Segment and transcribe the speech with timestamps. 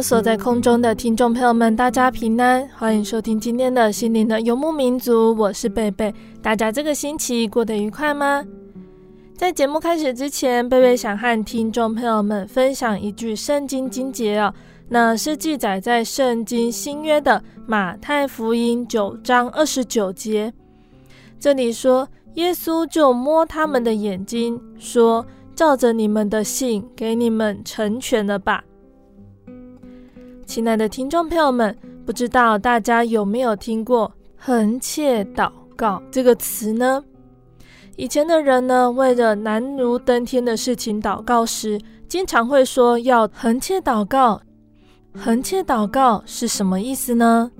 [0.00, 6.14] 所在空中的听众朋友们，大家平安，欢迎收听今天的心灵的游牧民族，我是贝贝。
[6.40, 8.44] 大家这个星期过得愉快吗？
[9.36, 14.54] 在节目开始之前，贝贝想和听众朋友们分享一句圣经经节哦，
[14.88, 20.52] 那是记载在圣经新约的马太福音九章二十九节。
[21.40, 28.64] 这里说，耶稣就摸他们的眼睛，说：“照着你们的信，给你们成全了吧。”
[30.44, 37.02] 亲爱的听众朋友们，不知道大家有没有听过“恒切祷告”这个词呢？
[37.96, 44.40] 以前的人呢，为了难如登天的事情祷告时，经常会说要恒切祷告。
[45.14, 47.50] 恒切祷告是什么意思呢？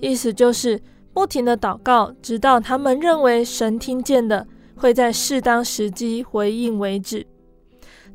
[0.00, 0.80] 意思就是
[1.12, 7.26] 不停的祷告，直到他们认为神听见的，会在适当时机回应为止。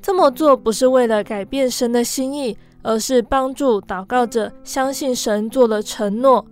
[0.02, 2.58] 这么做不是为了改变神的心意。
[2.82, 6.46] 而是帮助祷告者相信神做了承诺。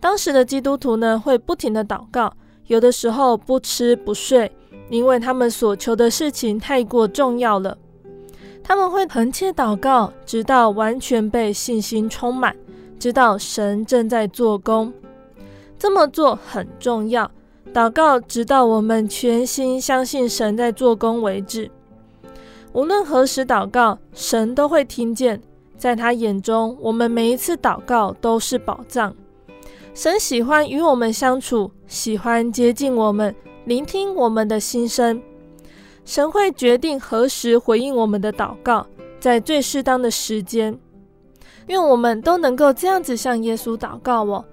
[0.00, 2.32] 当时的基督徒呢，会不停地祷告，
[2.66, 4.50] 有的时候不吃不睡，
[4.88, 7.76] 因为他们所求的事情太过重要了。
[8.62, 12.54] 他们会横切祷告，直到完全被信心充满，
[12.98, 14.92] 知道神正在做工。
[15.78, 17.30] 这么做很重要，
[17.74, 21.70] 祷告直到我们全心相信神在做工为止。
[22.72, 25.42] 无论何时祷告，神都会听见。
[25.80, 29.16] 在他眼中，我们每一次祷告都是宝藏。
[29.94, 35.22] 神喜欢与我们相处，喜欢接近我们，聆听我们的心声。
[36.04, 38.86] 神会决定何时回应我们的祷告，
[39.18, 40.78] 在最适当的时间。
[41.68, 44.44] 愿我们都能够这样子向耶稣祷告哦，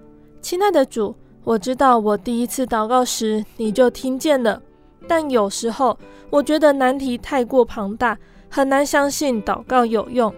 [0.41, 4.61] 亲爱的主，我知道我第一次祷告时你就听见了，
[5.09, 5.99] 但有时候
[6.29, 8.17] 我觉得难题太过庞大，
[8.49, 10.33] 很难相信祷告有用。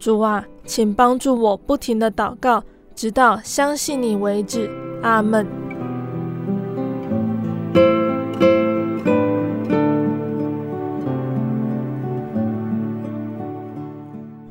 [0.00, 4.68] 主啊，请帮助我不停的祷告，直到相信你为止。
[5.02, 5.46] 阿门。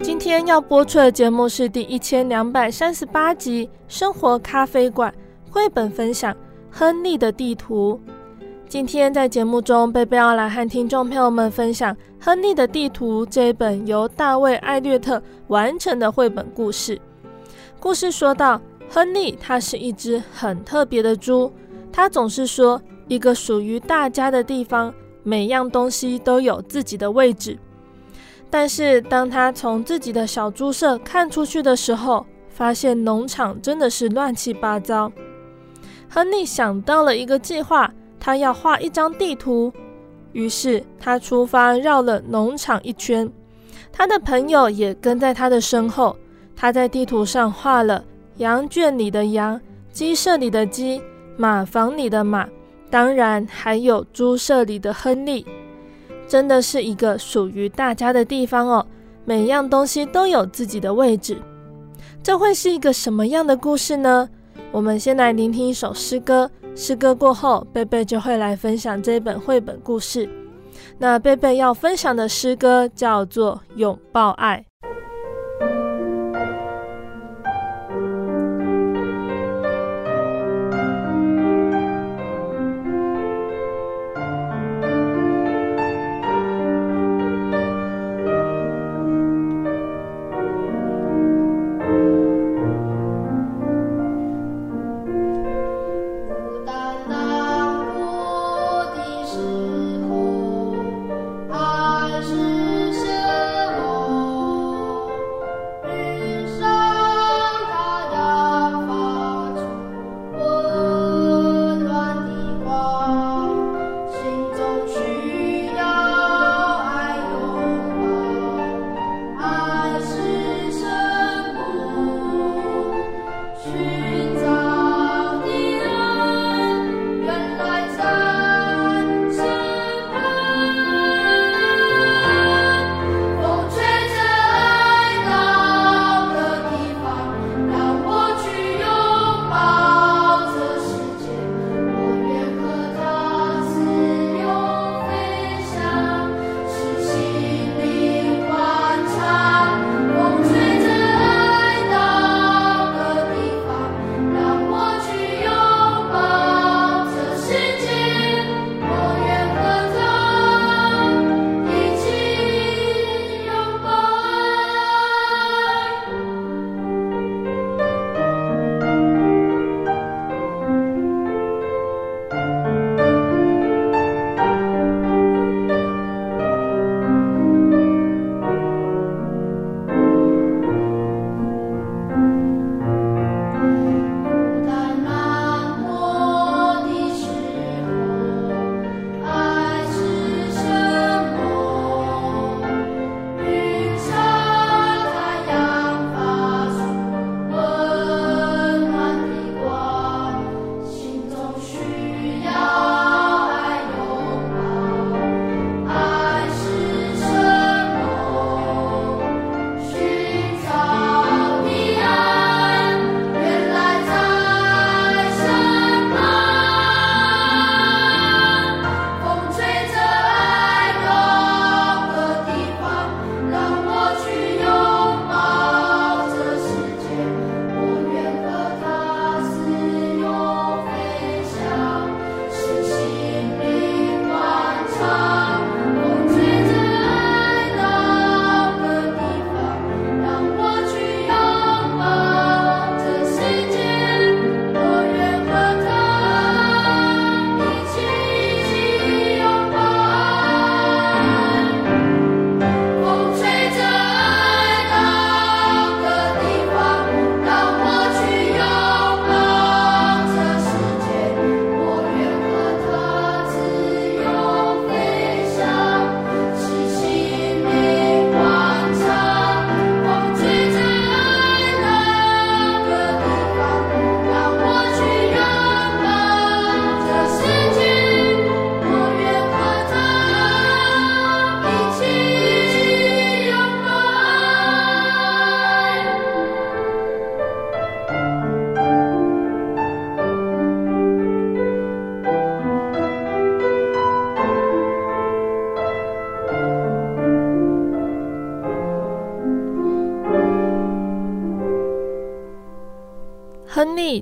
[0.01, 5.11] 今天要播出的节目是第一千两百三十八集《生活咖啡馆》
[5.51, 6.31] 绘本分享
[6.69, 7.99] 《亨利的地图》。
[8.69, 17.02] 今天在节目中，贝贝要来和听众朋友们分享《亨利的地图》这一本由大卫·艾略特完成的绘本故事。
[17.80, 21.52] 故事说到，亨利他是一只很特别的猪，
[21.91, 24.94] 他总是说，一个属于大家的地方，
[25.24, 27.57] 每样东西都有自己的位置。
[28.51, 35.12] 但是当他从自己的小猪舍看出去的时候，发现农场真的是乱七八糟。
[36.07, 37.92] 亨利想到了一个计划。
[38.19, 39.71] 他要画一张地图，
[40.33, 43.31] 于是他出发绕了农场一圈。
[43.92, 46.16] 他的朋友也跟在他的身后。
[46.56, 48.04] 他在地图上画了
[48.36, 49.60] 羊圈里的羊、
[49.94, 51.01] 鸡舍里的鸡、
[51.38, 52.45] 马房里的马，
[52.89, 55.45] 当然还有猪舍里的亨利。
[56.27, 58.86] 真的是一个属于大家的地方哦，
[59.24, 61.42] 每样东西都有自己的位置。
[62.22, 64.30] 这会是一个什么样的故事呢？
[64.74, 66.51] 我们先来聆听一首诗歌。
[66.75, 70.30] 诗歌过后，贝贝就会来分享这本绘本故事。
[70.98, 74.66] 那贝贝要分享的诗歌叫做《拥抱爱》。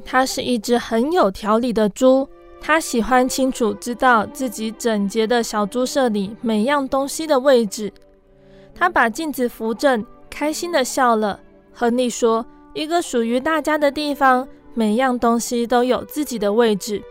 [0.04, 2.28] 他是一只很有条理的猪，
[2.60, 7.94] 他喜欢清楚知道自己整洁的小猪舍里每样东西的位置。
[8.74, 11.40] 他把镜子扶正，开心地笑了。
[11.74, 17.02] 亨利说：“一个属于大家的地方，每样东西都有自己的位置。”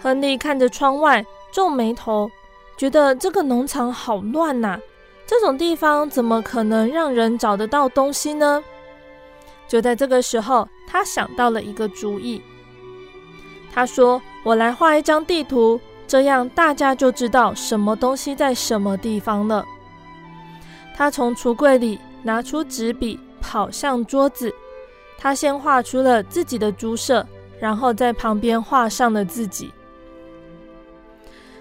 [0.00, 2.30] 亨利看着窗外，皱眉头，
[2.76, 4.78] 觉得这个农场好乱呐！
[5.26, 8.62] 这种地方怎么可能让人找得到东西呢？
[9.66, 12.40] 就在这个时候，他想到了一个主意。
[13.72, 19.64] 他说：“我来画一张地图，这样大家就知道什么东西在什么地方了。”
[20.96, 24.54] 他从橱柜里拿出纸笔，跑向桌子。
[25.18, 27.26] 他先画出了自己的猪舍，
[27.58, 29.70] 然后在旁边画上了自己。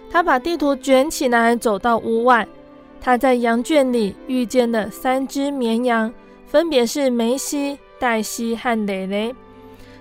[0.10, 2.48] 他把地图卷起来，走到屋外。
[3.02, 6.14] 他在羊圈里遇见了三只绵羊，
[6.48, 9.36] 分别是梅西、黛西和蕾蕾。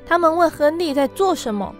[0.04, 1.74] 他们问亨利在做什么。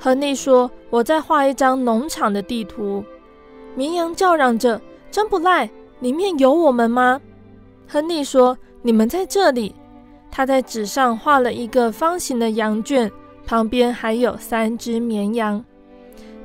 [0.00, 3.04] 亨利说：“我在画一张农场的地图。”
[3.76, 4.80] 绵羊叫嚷着
[5.12, 7.20] ：“真不赖，里面有我们吗？”
[7.86, 9.72] 亨利说：“你们在这里。”
[10.32, 13.08] 他在纸上画了一个方形的羊圈，
[13.46, 15.64] 旁边还有三只绵羊。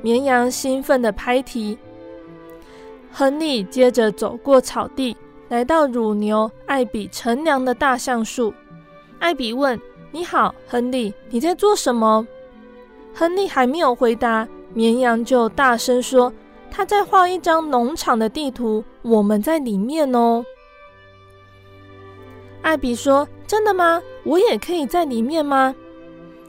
[0.00, 1.76] 绵羊兴奋地拍蹄。
[3.10, 5.16] 亨利接着走过草地，
[5.48, 8.54] 来到乳牛艾比乘凉的大橡树。
[9.20, 12.26] 艾比问：“你好，亨利，你在做什么？”
[13.14, 16.32] 亨利还没有回答，绵羊就大声说
[16.70, 20.44] ：“他在画一张农场的地图，我们在里面哦。”
[22.62, 24.02] 艾比说：“真的吗？
[24.24, 25.74] 我也可以在里面吗？”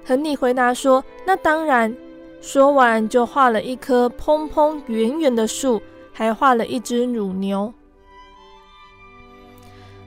[0.03, 1.95] 亨利回答说：“那当然。”
[2.41, 5.79] 说完，就画了一棵蓬蓬圆圆的树，
[6.11, 7.71] 还画了一只乳牛。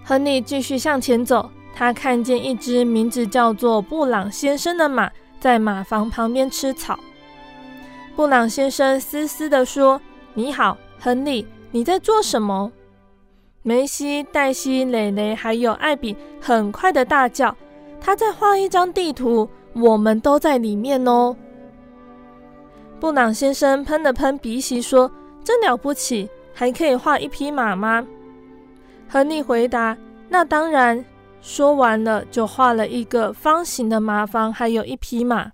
[0.02, 6.98] 亨利继续向前走，他看见一只名字叫做布朗先生的马在马房旁边吃草。
[8.14, 10.00] 布朗先生嘶嘶地说
[10.34, 12.70] ：“你好，亨利，你在做什么？”
[13.62, 17.56] 梅西、黛西、蕾蕾还有艾比很快的大叫
[18.00, 21.34] ：“他在画一张地图，我们都在里面哦。”
[23.00, 25.10] 布朗先生喷了喷鼻息，说
[25.42, 28.06] ：“真了不起，还可以画一匹马吗？”
[29.08, 29.96] 亨利回答
[30.30, 31.04] ：“那当然。”
[31.46, 35.52] 说完了，就画了一个方形的马房，还有一匹马。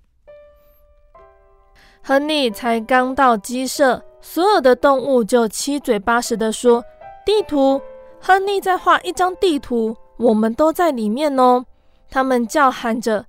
[2.00, 6.82] 亨利才刚到鸡舍，所有的动物就七嘴八舌地说
[7.26, 7.82] ：“地图，
[8.20, 11.66] 亨利在画一张地图，我们都在里面哦。”
[12.08, 13.26] 他们叫喊着。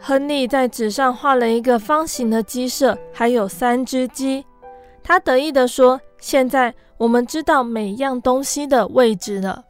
[0.00, 4.44] 亨利在纸上画了一个方形的鸡舍，还有三只鸡。
[5.00, 9.62] 他得意地说：“现在我们知道每样东西的位置了。”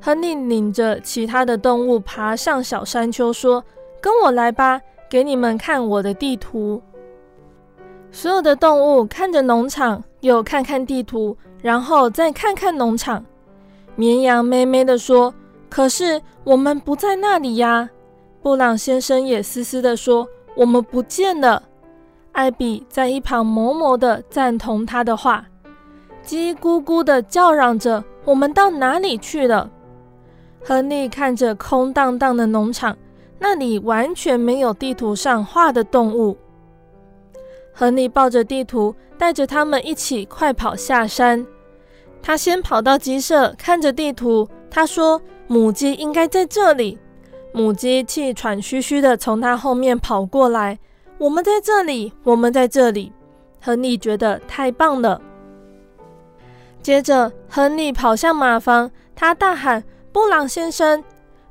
[0.00, 3.62] 亨利领着其他的动物爬上小山丘，说
[4.00, 4.80] ：“跟我来吧，
[5.10, 6.82] 给你们看我的地图。”
[8.10, 13.24] 所有的动物看着农场，又看看地图，然后再看看农场。
[13.94, 15.32] 绵羊咩咩地说
[15.68, 17.90] ：“可是我们不在那里呀。”
[18.42, 20.26] 布朗先生也嘶嘶地说
[20.56, 21.62] ：“我们不见了。”
[22.32, 25.44] 艾比在一旁默默地赞同他的话。
[26.22, 29.70] 鸡咕咕地叫嚷着：“我们到哪里去了？”
[30.62, 32.96] 亨利看着空荡荡的农场，
[33.38, 36.36] 那里完全没有地图上画的动物。
[37.72, 41.46] 亨利抱着地图，带着他们一起快跑下山。
[42.22, 46.98] 他先跑到鸡舍，看着地图，他说：“母鸡应该在这里。”
[47.52, 50.78] 母鸡气喘吁吁地从他后面跑过来。
[51.18, 53.12] 我们在这里，我们在这里。
[53.62, 55.20] 亨利觉得太棒了。
[56.82, 61.02] 接着，亨利跑向马房，他大喊：“布朗先生！”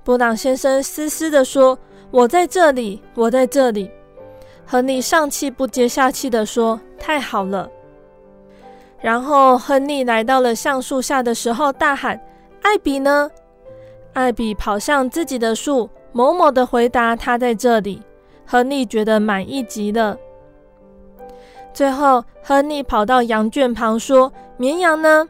[0.04, 1.78] 布朗先生嘶嘶地说
[2.12, 3.89] ：“我在这里，我在这里。”
[4.66, 7.70] 亨利上气不接下气地说：“太好了。”
[9.01, 12.20] 然后，亨利来到了橡树下的时候，大喊
[12.62, 13.30] ：“艾比呢？”
[14.13, 18.01] 艾比跑向自己的树，某某的回答：“他在这里。”
[18.46, 20.18] 亨利觉得满意极了。
[21.72, 25.30] 最后，亨利跑到羊圈旁说：“绵羊呢？”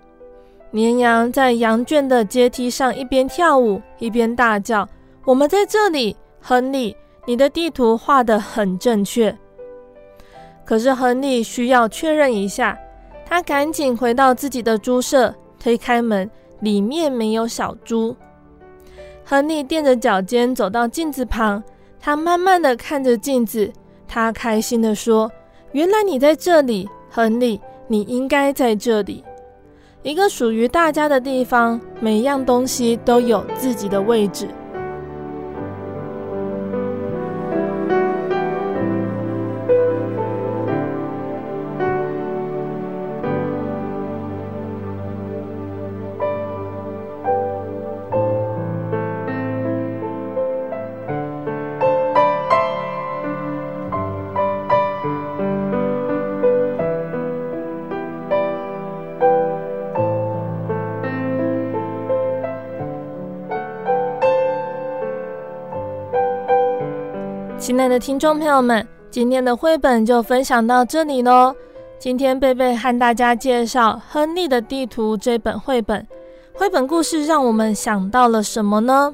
[0.71, 4.87] 绵羊在羊圈的阶梯上一边跳舞一边大叫
[5.25, 6.95] ：“我们在这里！”亨利，
[7.25, 9.35] 你的地图画得很正确。
[10.63, 12.77] 可是亨利需要确认一下，
[13.25, 18.15] 他赶紧回到自己的猪舍，推开门，里面没有小猪。
[19.25, 21.63] 亨利踮着脚尖走到镜子旁，
[21.99, 23.71] 他慢慢的看着镜子，
[24.07, 25.31] 他开心的说
[25.73, 29.23] ：“原来你在这里，亨利，你应该在这里。
[30.01, 34.47] 一个属于大家的地方，每样东西都有自己的位置。”
[67.69, 71.55] 亲爱的听众朋友们，今天的绘本就分享到这里喽。
[71.99, 76.07] 今天贝贝和大家介绍《亨利的地图》这本绘本。
[76.55, 79.13] 绘本故事让我们想到了什么呢？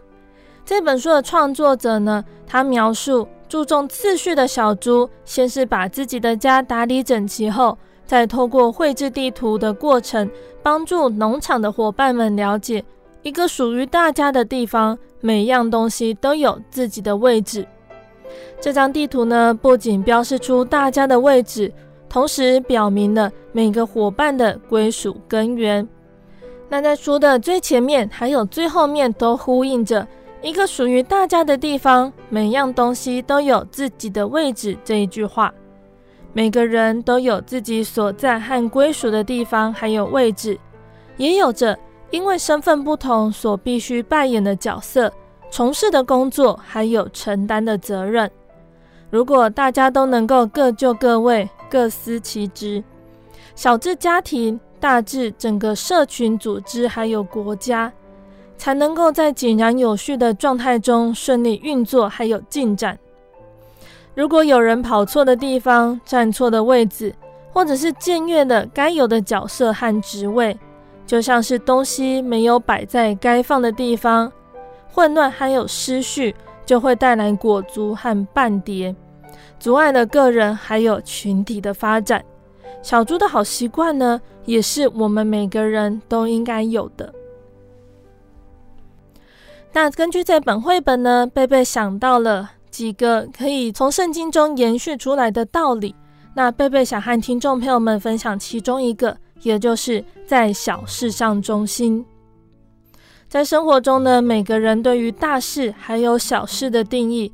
[0.64, 10.32] 这本书的创作者呢，他描述注重次序的小猪，先是把自己的家打理整齐后，再透过绘制地图的过程，
[10.64, 12.82] 帮助农场的伙伴们了解
[13.22, 17.68] 一个属于大家的地方，每样东西都有自己的位置。
[18.60, 21.72] 这张地图呢，不仅标示出大家的位置，
[22.08, 25.88] 同时表明了每个伙伴的归属根源。
[26.68, 30.08] 那在书的最前面还有最后面，都呼应着
[30.42, 35.54] 一个属于大家的地方，每样东西都有自己的位置这一句话。
[36.34, 40.60] 每个人都有自己所在和归属的地方，还有位置，
[41.18, 41.78] 也有着
[42.10, 45.12] 因为身份不同所必须扮演的角色。
[45.50, 48.30] 从事的工作，还有承担的责任。
[49.10, 52.84] 如果大家都能够各就各位，各司其职，
[53.56, 57.92] 小至家庭，大至整个社群组织，还有国家，
[58.58, 62.98] 才能够在井然有序的状态中顺利运作，还有进展。
[64.14, 67.14] 如果有人跑错的地方，站错的位置，
[67.54, 70.58] 或者是僭越了该有的角色和职位，
[71.06, 74.30] 就像是东西没有摆在该放的地方。
[74.96, 76.34] 混乱还有失序，
[76.66, 78.96] 就会带来裹足和绊跌，
[79.60, 82.24] 阻碍了个人还有群体的发展。
[82.82, 87.14] 小猪的好习惯呢，也是我们每个人都应该有的。
[89.74, 95.94] 那根据这本绘本呢，贝贝想到了几个可以从圣经中延续出来的道理。
[96.34, 102.06] 那贝贝想和听众朋友们分享其中一个，也就是在小事上忠心。
[103.36, 107.34] 在生活中呢，每个人对于大事还有小事的定义，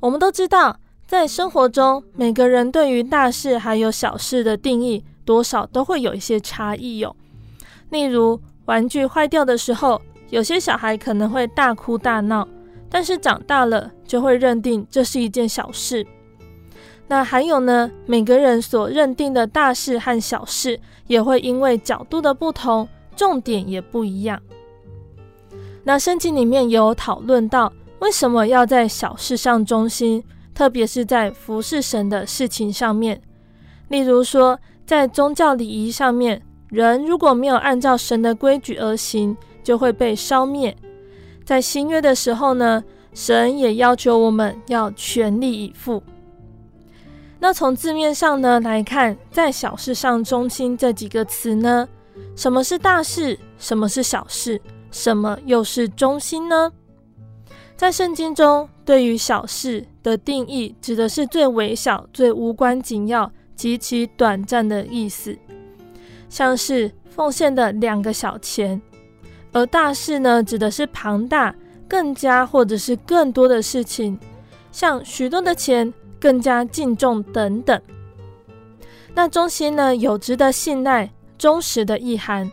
[0.00, 0.76] 我们都知道，
[1.06, 7.14] 在生活中，每个人对于大事还有小事的定义，多少都会有一些差异哟。
[7.90, 12.48] 例如，玩具坏掉的时候，有些小孩可能会大哭大闹，
[12.90, 16.04] 但是长大了就会认定这是一件小事。
[17.06, 24.42] 那还有呢，每个人所认定的大事和小事，也会因为角度的不同，重点也不一样。
[25.88, 30.20] 那圣经里面有讨论到，为什么要在小事上忠心，
[30.52, 33.22] 特别是在服侍神的事情上面。
[33.86, 40.76] 例如说，在宗教礼仪上面，人如果没有按照神的规矩而行，就会被烧灭。
[41.44, 42.82] 在新约的时候呢，
[43.14, 46.02] 神也要求我们要全力以赴。
[47.38, 51.88] 那从字面上呢来看，在小事上忠心这几个词呢，
[52.34, 53.38] 什么是大事？
[53.56, 54.60] 什么是小事？
[54.96, 56.72] 什么又是中心呢？
[57.76, 65.36] 在圣经中，对于小事的定义，指的是最微小、最无关紧要、极其短暂的意思，
[66.30, 68.80] 像是奉献的两个小钱；
[69.52, 71.54] 而大事呢，指的是庞大、
[71.86, 74.18] 更加或者是更多的事情，
[74.72, 77.78] 像许多的钱、更加敬重等等。
[79.14, 82.50] 那中心呢，有值得信赖、忠实的意涵。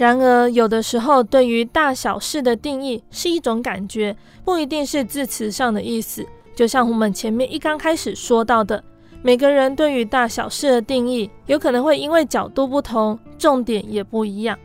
[0.00, 6.26] 然而，有的时候对于大小事的定义是一种感觉，不一定是字词上的意思。
[6.56, 8.82] 就像我们前面一刚开始说到的，
[9.20, 14.58] 每个人对于大小事的定义，有可能会因为角度不同，重点也不一样。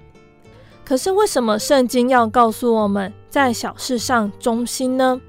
[0.86, 5.19] 可是为什么圣经要告诉我们在小事上忠心呢？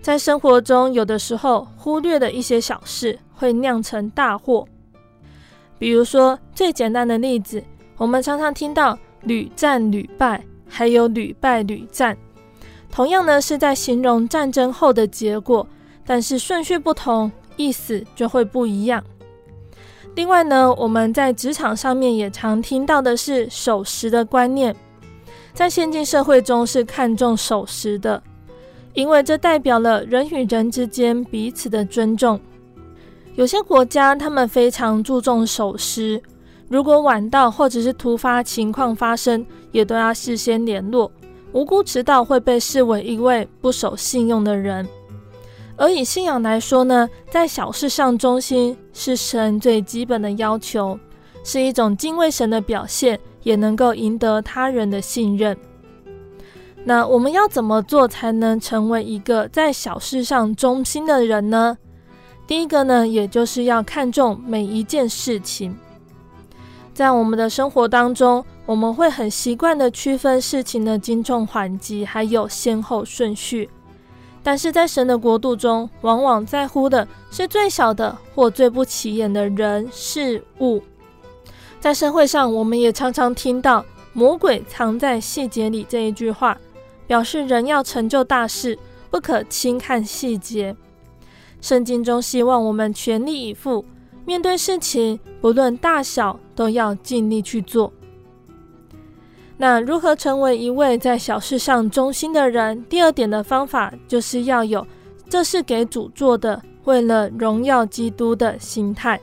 [0.00, 4.66] 在生活中，有的时候忽略的一些小事会酿成大祸。
[5.78, 7.62] 比如说，最简单的例子。
[7.98, 12.16] 我们常常听到屡战屡败，还有屡败屡战，
[12.90, 15.66] 同样呢是在形容战争后的结果，
[16.04, 19.02] 但是顺序不同，意思就会不一样。
[20.14, 24.76] 另外呢，我们在职场上面也常听到的是守时的观念，
[25.54, 28.22] 在现今社会中是看重守时的，
[28.92, 32.38] 因为这代表了人与人之间彼此的尊重。
[33.34, 36.22] 有些国家他们非常注重守时。
[36.68, 41.10] 如果晚到或者是突发情况发生，也都要事先联络。
[41.52, 44.86] 无辜迟到会被视为一位不守信用的人。
[45.76, 50.98] 而以信仰来说呢，在小事上忠心是神最基本的要求，
[51.44, 55.56] 是一种敬畏神的表现，也能够赢得他人的信任。
[56.84, 61.78] 那我们要怎么做才能成为一个在小事上忠心的人呢？
[62.46, 65.76] 第一个呢，也就是要看重每一件事情。
[66.96, 73.68] 在我们的生活当中，我们会很习惯地区分事情的轻重缓急，还有先后顺序。
[74.42, 80.82] 但是在神的国度中，往往在乎的是最小的或最不起眼的人事物。
[81.78, 86.56] 在社会上，我们也常常听到“魔鬼藏在细节里”这一句话，
[87.06, 88.78] 表示人要成就大事，
[89.10, 90.74] 不可轻看细节。
[91.60, 93.84] 圣经中希望我们全力以赴，
[94.24, 97.92] 面对事情，不论大小，都要尽力去做。
[99.56, 102.84] 那如何成为一位在小事上忠心的人？
[102.88, 104.84] 第二点的方法就是要有
[105.30, 109.20] “这是给主做的，为了荣耀基督”的心态。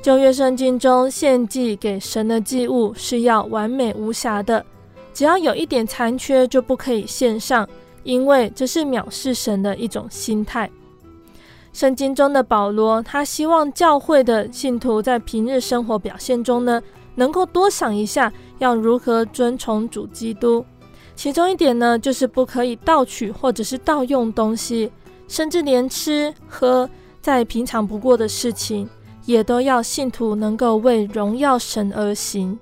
[0.00, 4.64] 旧约圣经中献祭给神的祭物是要完美无瑕的，
[5.12, 7.68] 只要有一点残缺就不可以献上，
[8.04, 10.70] 因为这是藐视神的一种心态。
[11.72, 16.82] 圣经中的保罗，他希望教会的信徒在平日生活表现中呢，
[17.14, 20.64] 能够多想一下要如何尊崇主基督。
[21.14, 24.90] 其中一点呢，就是不可以盗取或者是盗用东西，
[25.28, 26.88] 甚至连吃喝，
[27.20, 28.88] 再平常不过的事情。
[29.26, 32.58] 也都要信徒能够为荣耀神而行。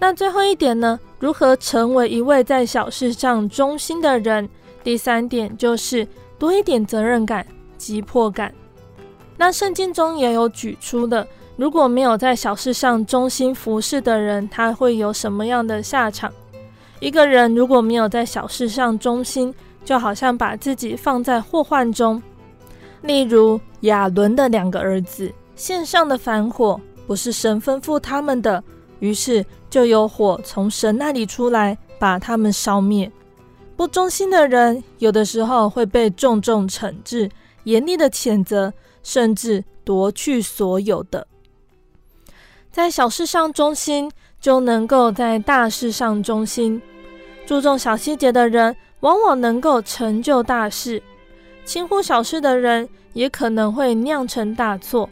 [0.00, 0.98] 那最后一点呢？
[1.20, 4.46] 如何成为一位在小事上忠心的人？
[4.82, 7.46] 第三点就是多一点责任感、
[7.82, 8.54] 急迫感。
[9.36, 16.32] 那圣经中也有举出的，如果没有在小事上忠心服侍的人，他会有什么样的下场？
[17.00, 19.52] 一个人如果没有在小事上忠心，
[19.84, 22.22] 就好像把自己放在祸患中。
[23.00, 25.32] 例如亚伦的两个儿子。
[25.54, 28.62] 献上的燔火不是神吩咐他们的，
[29.00, 33.10] 于是就有火从神那里出来，把他们烧灭。
[33.76, 37.30] 不忠心的人，有的时候会被重重惩治，
[37.64, 38.72] 严厉的谴责，
[39.02, 41.26] 甚至夺去所有的。
[42.70, 46.80] 在小事上忠心，就能够在大事上忠心。
[47.44, 51.00] 注重小细节的人，往往能够成就大事；
[51.64, 55.10] 轻忽小事的人，也可能会酿成大错。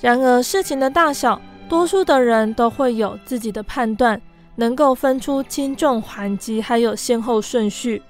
[0.00, 4.20] 然而，事情的大小，多数的人都会有自己的判断，
[4.56, 8.02] 能够分出轻重缓急，还有先后顺序。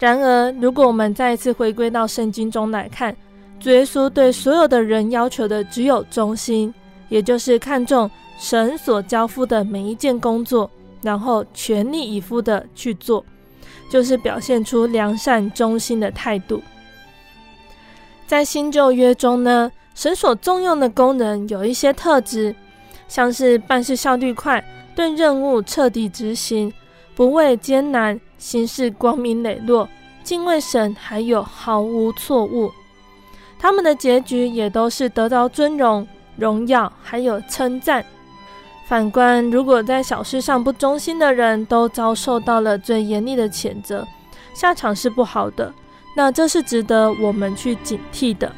[0.00, 3.14] 然而，如果我们再一次回归到圣经中来看，
[3.60, 6.72] 主耶稣对所有的人要求的只有忠心，
[7.10, 10.68] 也就是看重神所交付的每一件工作，
[11.02, 13.22] 然后全力以赴的去做，
[13.90, 16.62] 就是表现出良善忠心的态度。
[18.26, 22.54] 在新旧约中呢，神所重用的工人有一些特质，
[23.06, 24.64] 像是办事效率快，
[24.96, 26.72] 对任务彻底执行，
[27.20, 29.86] 不畏艰难，行事光明磊落，
[30.24, 32.72] 敬畏神，还有毫无错误。
[33.58, 38.02] 他们的结局也都是得到尊荣、荣耀，还有称赞。
[38.88, 44.08] 反观，如果在小事上不忠心的人，都遭受到了最严厉的谴责，
[44.54, 45.70] 下场是不好的。
[46.16, 48.50] 那这是值得我们去警惕的。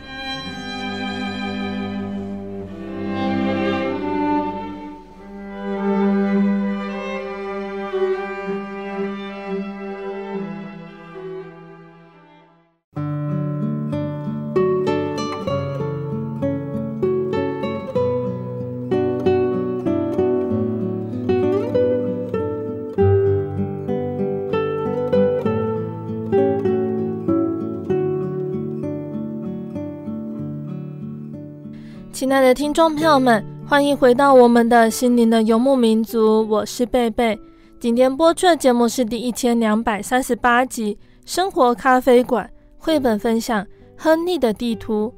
[32.55, 37.39] 听众朋友们，欢迎回到我们的心灵的游牧民族，我是贝贝。
[37.81, 42.45] 今天播出的节目是第一千两百三十八集《生活咖啡馆》
[42.77, 43.65] 绘本分享
[43.97, 45.15] 《亨利的地图》。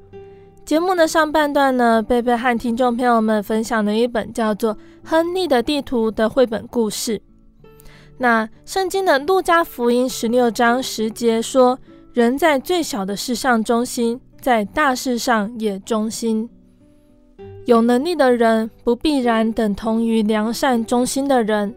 [0.65, 7.21] 节目的上半段呢，贝贝和听众朋友们分享了一本叫做《亨利的地图》的绘本故事。
[8.19, 11.77] 那圣经的路加福音十六章十节说
[12.15, 16.49] ：“人在最小的事上忠心，在大事上也忠心。”
[17.67, 21.75] 有能力的人不必然等同于良善忠心的人，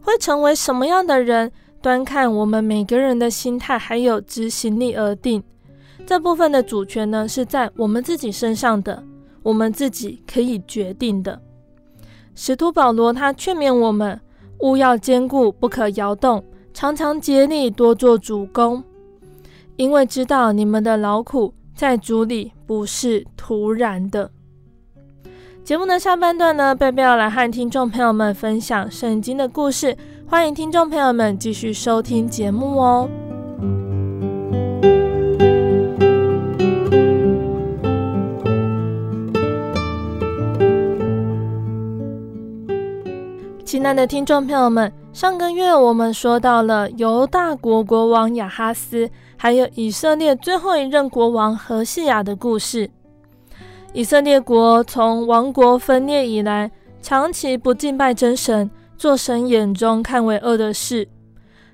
[0.00, 5.40] 会成为什么样的人，端看我们每个人的心态还有执行力而定。
[6.04, 9.00] 这部分的主权呢，是在我们自己身上的，
[9.44, 11.40] 我们自己可以决定的。
[12.34, 14.20] 使徒保罗他劝勉我们，
[14.58, 16.42] 务要坚固，不可摇动，
[16.74, 18.82] 常常竭力多做主工，
[19.76, 24.28] 因为知道你们的劳苦在主里不是徒然的。
[25.64, 29.96] 节目的下半段呢，贝贝要来和听众朋友们分享圣经的故事，
[30.26, 33.08] 欢迎听众朋友们继续收听节目哦。
[43.64, 52.90] 亲爱的听众朋友们，上个月我们说到了犹大国国王亚哈斯，还有以色列最后一任国王何西亚的故事。
[53.94, 56.70] 以色列国从王国分裂以来，
[57.02, 61.06] 长期不敬拜真神，做神眼中看为恶的事。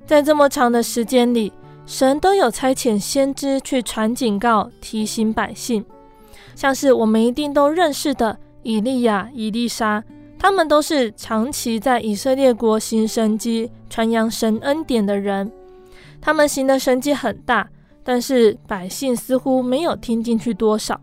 [0.04, 1.52] 在这么长的时间里，
[1.86, 5.84] 神都有差遣先知去传警告、提醒百姓，
[6.56, 10.02] 像是我们一定都认识的以利亚、以利沙。
[10.40, 15.50] 他们都是长期在以色列国行神迹、传扬神恩典的人。
[16.20, 17.68] 他们行的神迹很大，
[18.02, 21.00] 但是百姓似乎没有听进去多少。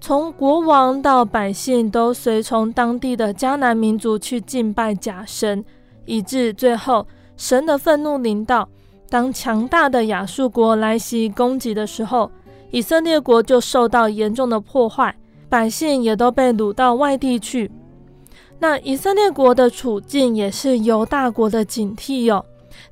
[0.00, 5.62] 从国王到百姓都随从当地的迦南民族去敬拜假神，
[6.06, 8.68] 以致最后神的愤怒临到。
[9.10, 12.30] 当强大的亚述国来袭攻击的时候，
[12.70, 15.14] 以色列国就受到严重的破坏，
[15.48, 17.70] 百姓也都被掳到外地去。
[18.58, 22.44] 那以色列国的处境也是犹大国的警惕哟、哦。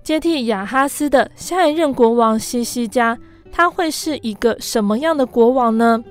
[0.02, 3.16] 接替亚哈斯的下一任国王西西家，
[3.50, 6.02] 他会是一个什么样的国王呢？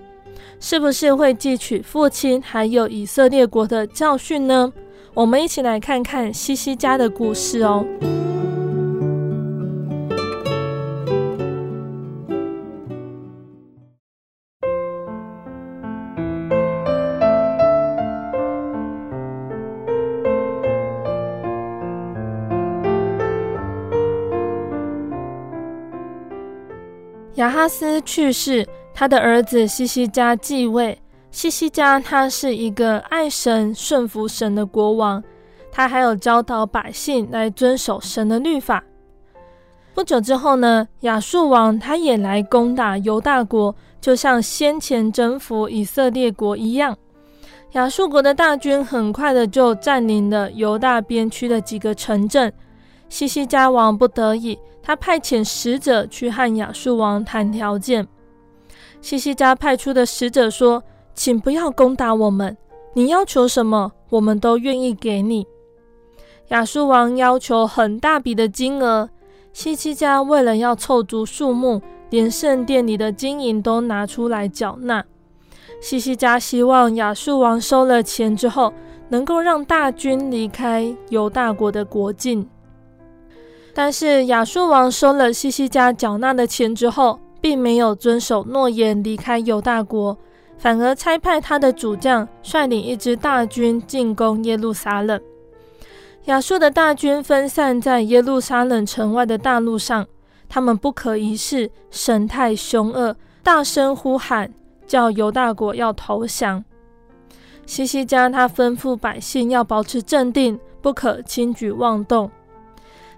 [0.60, 4.74] 是不是会汲取父亲还有以色列国的教训呢？
[5.13, 7.86] 我们一起来看看西西家的故事哦。
[27.36, 28.67] 亚哈斯去世，
[28.99, 30.99] 他的儿子西西家继位。
[31.29, 35.23] 西西家他是一个爱神、顺服神的国王，
[35.71, 38.83] 他还有教导百姓来遵守神的律法。
[39.93, 46.97] 不久之后呢，亚述王他也来攻打犹大国，就像先前征服以色列国一样。
[47.73, 52.51] 亚述国的大军很快的就占领了犹大边区的几个城镇。
[53.10, 54.57] 西西家王不得已。
[54.81, 58.07] 他派遣使者去和亚述王谈条件。
[59.01, 60.83] 西西家派出的使者说
[61.13, 62.57] ：“请不要攻打我们，
[62.93, 65.47] 你要求什么，我们都愿意给你。”
[66.49, 69.10] 亚述王要求很大笔的金额，
[69.53, 75.03] 西西家为了要凑足数目，连圣殿里的金银都拿出来缴纳。
[75.81, 78.73] 西西家希望亚述王收了钱之后，
[79.10, 82.49] 能够让大军离开犹大国的国境。
[83.73, 90.17] 但是亚述王收了西西家缴纳的钱之后，并没有遵守诺言离开犹大国，
[90.58, 95.19] 反而差派他的主将率领一支大军进攻耶路撒冷。
[96.26, 100.06] 亚述的大军分散在耶路撒冷城外的大路上，
[100.50, 104.54] 他们不可一世，神态凶恶，大声呼喊，
[104.86, 106.63] 叫犹大国要投降。
[107.65, 112.30] 西西家他吩咐百姓要保持镇定，不可轻举妄动。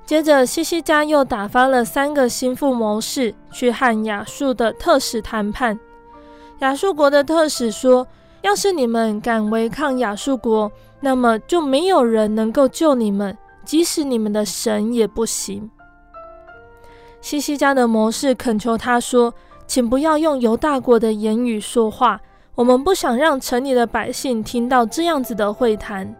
[0.09, 5.79] 接着，西西家又打发了三个心腹谋士去和亚述的特使谈判。
[6.61, 8.07] 亚述国的特使说
[8.41, 15.69] ：“要是你们敢违抗亚述国，那么就没有人能够救你们，即使你们的神也不行。”
[17.21, 19.31] 西西家的谋士恳求他说
[19.67, 22.19] ：“请不要用犹大国的言语说话，
[22.55, 26.11] 我们不想让城里的百姓听到这样子的会谈。”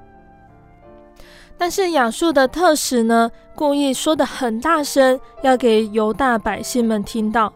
[1.59, 7.51] 但是亚述的特使呢，故意说的很大声，要给犹大百姓们听到。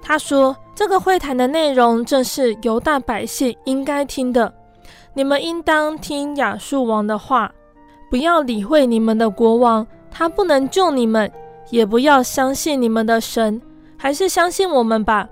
[0.00, 4.52] 他说：“这个会谈的内容正是犹大百姓应该听的，
[5.12, 7.52] 你们应当听亚述王的话，
[8.10, 11.30] 不要理会你们的国王，他不能救你们，
[11.68, 13.60] 也不要相信你们的神，
[13.98, 15.28] 还是相信我们吧。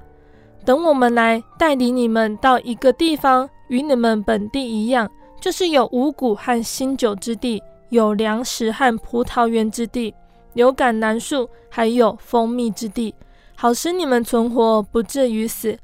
[0.67, 10.15] 等我们来带领你们到一个地方，与你们本地一样，就是有五谷和新酒之地。”有粮食和葡萄园之地，
[10.55, 13.15] 有橄榄树，还有蜂蜜之地，
[13.55, 15.79] 好使你们存活，不至于死。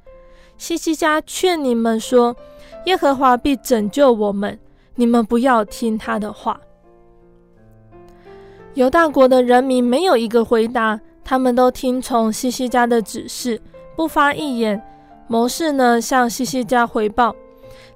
[0.57, 2.35] 西西家劝你们说
[2.87, 4.59] ：“耶和华必拯救我们，
[4.95, 6.59] 你们不要听他的话。”
[8.75, 13.61] 犹大国的人民没有一个回答，他们都听从西西家的指示，
[13.97, 14.83] 不发一言。
[15.29, 17.35] 谋士呢，向西西家回报，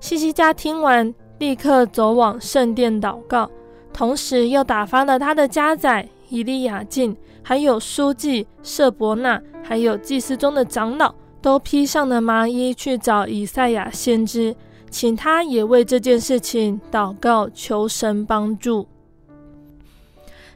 [0.01, 3.49] 西西家听完，立刻走往圣殿祷告。
[3.93, 14.55] 同时又打发了他的家宰以利亚敬，还有书记舍伯纳，还有祭司中的长老，都披上了麻衣去找以赛亚先知，
[14.91, 18.87] 请他也为这件事情祷告，求神帮助。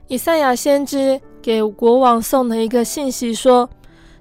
[0.08, 3.68] 以赛亚先知给国王送了一个信息说：“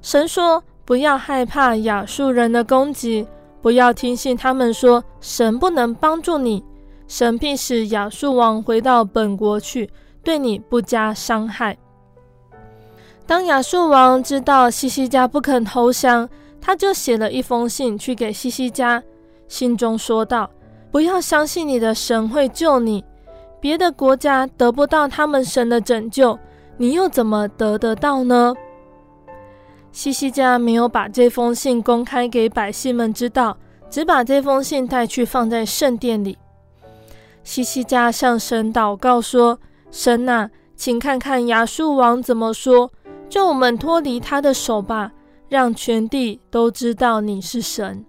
[0.01, 3.27] 神说，不要害怕亚述人的攻击，
[3.61, 6.63] 不要听信他们说神不能帮助你。”
[7.13, 9.87] 神必使亚述王回到本国去，
[10.23, 11.77] 对你不加伤害。
[13.27, 16.27] 当亚述王知道西西家不肯投降，
[16.59, 19.03] 他就写了一封信去给西西家，
[19.47, 20.49] 信中说道
[20.89, 23.05] ：“不要相信你的神会救你，
[23.61, 26.39] 别的国家得不到他们神的拯救，
[26.77, 28.55] 你又怎么得得到呢？”
[29.93, 33.55] 西西家没有把这封信公开给百姓们知道，
[33.87, 36.35] 只把这封信带去放在圣殿里。
[37.43, 39.59] 西西家向神祷告说
[39.91, 42.91] ：“神啊，请看看亚述王怎么说。”
[43.29, 45.11] 救我们脱离他的手吧，
[45.49, 48.05] 让全地都知道你是神。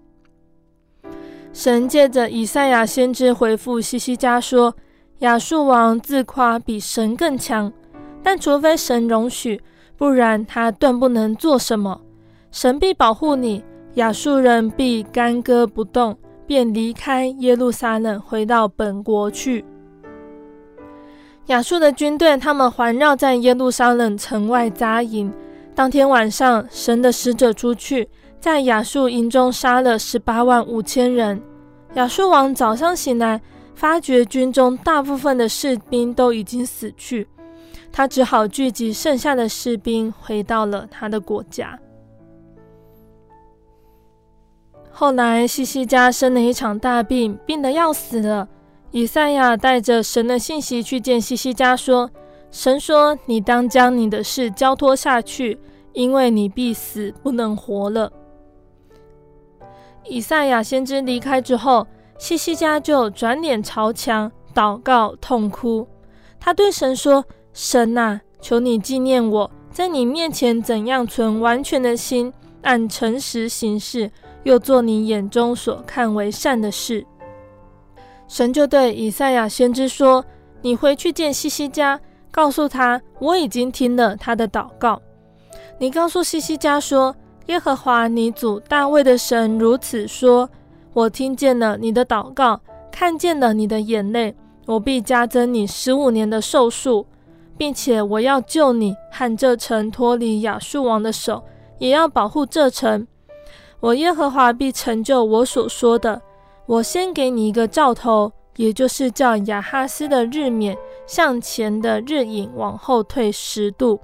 [1.50, 4.74] 神借着以赛亚先知回复西西家说
[5.20, 7.72] ：“亚述王自夸比神更强，
[8.22, 9.62] 但除非神容许，
[9.96, 12.02] 不然他断不能做什么。
[12.50, 19.64] 神必保护你，亚述人必干戈不动，便离开耶路撒冷，回到本国去。”
[21.48, 25.32] 亚述的军队，他们环绕在耶路撒冷城外扎营。
[25.74, 28.08] 当天晚上，神的使者出去，
[28.40, 31.42] 在亚述营中杀了十八万五千人。
[31.94, 33.40] 亚述王早上醒来，
[33.74, 37.28] 发觉军中大部分的士兵都已经死去，
[37.92, 41.78] 他只好聚集剩下的士兵，回到了他的国家。
[44.96, 48.48] 后来，西西家生了一场大病，病得要死了。
[48.92, 52.08] 以赛亚带着神的信息去见西西家，说
[52.52, 55.58] ：“神说，你当将你的事交托下去，
[55.94, 58.12] 因为你必死，不能活了。”
[60.06, 61.84] 以赛亚先知离开之后，
[62.16, 65.88] 西西家就转脸朝墙祷告痛哭。
[66.38, 74.12] 他对神说：“神啊，求你纪念我，在你面前怎样存完全的心，按诚实行事，
[74.44, 77.04] 又做你眼中所看为善的事。”
[78.28, 80.24] 神就对以赛亚先知说
[80.62, 85.00] ：“你回去见西西家，告诉他我已经听了他的祷告。
[85.78, 87.14] 你告诉西西家说：
[87.46, 90.48] 耶和华你祖大卫的神如此说：
[90.94, 94.34] 我听见了你的祷告，看见了你的眼泪，
[94.66, 97.06] 我必加增你十五年的寿数，
[97.58, 101.44] 并且我要救你和这城脱离亚述王的手，
[101.78, 103.06] 也要保护这城。
[103.84, 106.22] 我耶和华必成就我所说的。”
[106.64, 110.74] 我先给你一个兆头，也就是叫亚哈斯的日冕
[111.06, 114.00] 向前的日影往后退十度。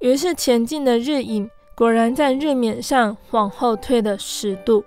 [0.00, 4.84] 于是前进的日影果然在日冕上往后退了十度。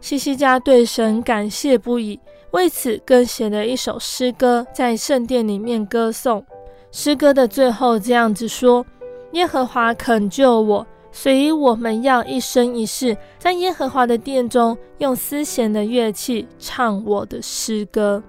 [0.00, 2.18] 西西家对神感谢不已，
[2.52, 6.42] 为此更写了一首诗歌，在圣殿里面歌颂。
[6.90, 8.86] 诗歌的最后这样子说：
[9.32, 10.86] 耶和华肯救我。
[11.12, 18.22] 所以我们要一生一世在耶和华的殿中，用丝弦的乐器唱我的诗歌。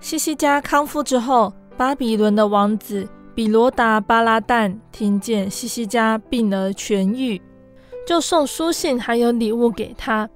[0.00, 7.40] 西西家康复之后，巴比伦的王子比罗达巴拉旦听见西西家病而痊愈，
[8.06, 10.28] 就送书信还有礼物给他。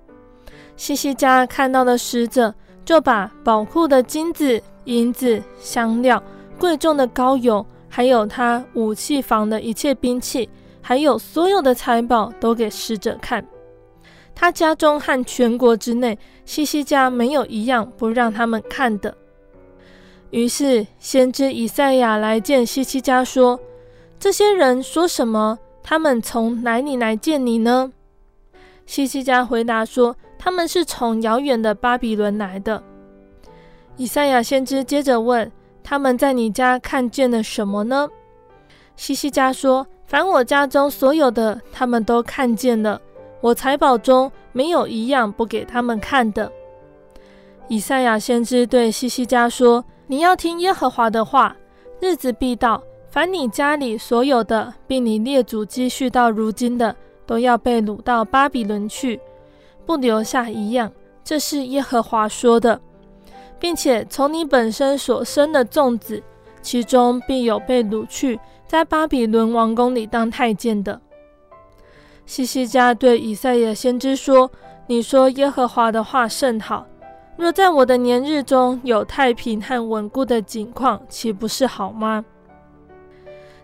[0.76, 2.52] 西西家看到的使者，
[2.84, 6.20] 就把宝库的金子、银子、香料、
[6.58, 10.48] 贵重的膏油，还有他武器房的一切兵器。
[10.82, 13.46] 还有所有的财宝都给使者看，
[14.34, 19.14] 他家中和全国之内，西西家没有一样不让他们看的。
[20.30, 23.60] 于是先知以赛亚来见西西家，说
[24.18, 25.58] ：“这些人说什么？
[25.82, 27.92] 他们从哪里来见你呢？”
[28.86, 32.82] 西西家回答说：“他们是从遥远的巴比伦来的。”
[33.96, 35.50] 以赛亚先知接着问
[35.84, 38.08] ：“他们在你家看见了什么呢？”
[38.96, 39.86] 西西家说。
[40.10, 43.00] 凡我家中所有的，他们都看见了。
[43.40, 46.50] 我财宝中没有一样不给他们看的。
[47.68, 51.54] 以赛亚先知对西西家说：“你要听耶和华的话，
[52.00, 59.20] 日子必到，凡你家里所有的，并你列祖积蓄到如今的，都要被掳到巴比伦去，
[59.86, 60.90] 不留下一样。
[61.22, 62.80] 这是耶和华说的，
[63.60, 66.20] 并且从你本身所生的众子，
[66.60, 71.00] 其中必有被掳去。”在巴比伦王宫里当太监的
[72.24, 74.48] 西西家对以赛亚先知说
[74.86, 76.86] ：“你说耶和华的话甚好。
[77.36, 82.24] 若在我的年日中有太平和稳固的景况，岂不是好吗？”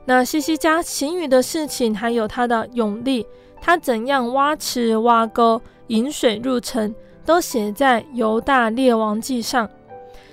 [0.06, 3.24] 那西西家行雨的事情，还有他的勇力，
[3.60, 6.92] 他怎样挖池挖沟引水入城，
[7.24, 9.70] 都写在犹大列王记上。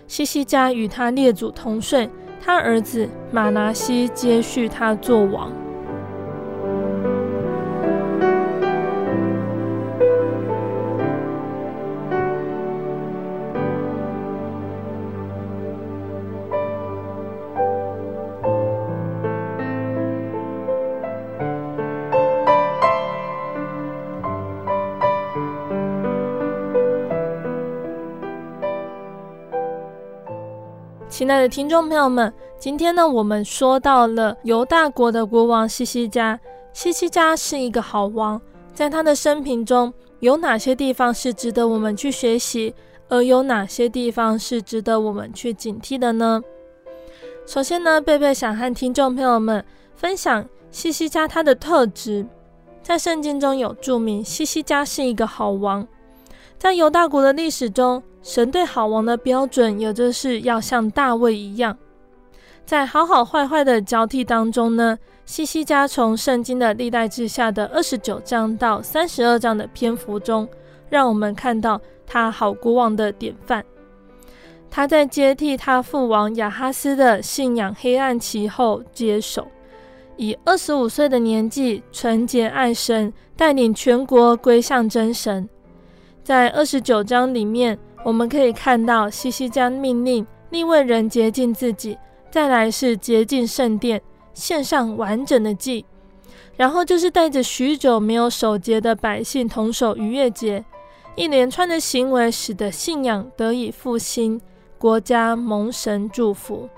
[0.08, 2.10] 西西家与他列祖同睡。
[2.46, 5.63] 他儿子马拿西接续他做王。
[31.24, 36.38] 亲爱的听众朋友们，今天呢，我们说到了犹大国的国王西西家。
[36.74, 38.42] 西西家是一个好王，
[38.74, 42.76] 在他的生平中有哪些地方是值得我们去学习，
[43.08, 46.44] 而有哪些地方是值得我们去警惕的呢？
[47.46, 49.64] 首先呢，贝贝想和听众朋友们
[49.96, 52.28] 分享西西家他的特质。
[52.82, 55.88] 在圣经中有注明，西西家是一个好王。
[56.64, 61.78] 在犹大国的历史中，神对好王的标准，也就是要像大卫一样。
[62.66, 70.48] 在好好坏坏的交替当中呢，西西家从圣经的历代志下的二十九章到三十二章的篇幅中，
[70.88, 73.62] 让我们看到他好国王的典范。
[74.72, 79.46] 他在接替他父王亚哈斯的信仰黑暗期后接手，
[80.16, 85.50] 以二十五岁的年纪纯洁爱神，带领全国归向真神。
[86.24, 91.98] 在二十九章里面，我们可以看到西西将命令利未人洁净自己，
[92.32, 94.02] 再来是洁净圣殿，
[94.34, 95.86] 献上完整的祭，
[96.56, 100.64] 然后就是带着许久没有守节的百姓同守逾越节，
[101.16, 104.40] 一连串的行为使得信仰得以复兴，
[104.78, 106.70] 国家蒙神祝福。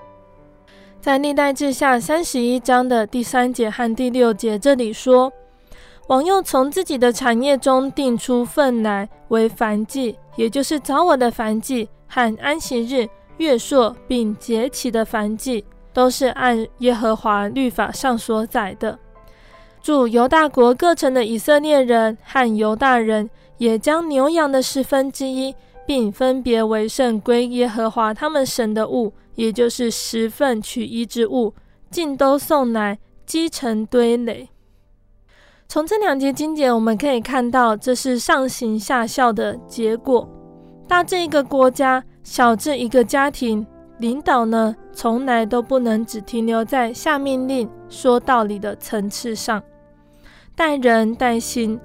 [1.00, 5.32] 在历代志下三十一章的第三节和第六节这里说。
[6.08, 18.96] 王又从自己的产业中定出份来为燔祭，也就是早晚的燔祭和安息日、月朔并节期的燔祭，都是按耶和华律法上所载的。
[19.82, 23.28] 住犹大国各城的以色列人和犹大人，
[23.58, 25.54] 也将牛羊的十分之一，
[25.84, 31.52] 并分别为圣归耶和华他们神的物，也就是十份取一之物，
[31.90, 34.48] 尽都送来积成堆垒。
[35.68, 40.28] 从这两节经节，我们可以看到，这是上行下效的结果。
[40.86, 43.66] 大至一个国家，小至一个家庭，
[43.98, 49.60] 领导呢，从来都不能只停留在下命令、说道理的层次上。
[50.54, 51.78] 待人待心，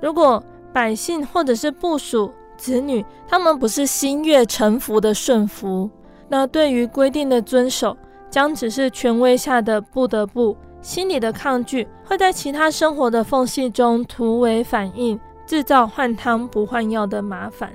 [0.00, 5.90] 如果百姓或者是部属、子女，他们不是心悦诚服的顺服，
[6.28, 7.96] 那对于规定的遵守，
[8.30, 10.56] 将只是权威下的不得不。
[10.84, 17.72] 心里的抗拒会在其他生活的缝隙中突围反应，制造换汤不换药的麻烦。